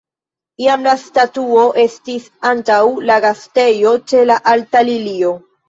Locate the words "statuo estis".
1.01-2.25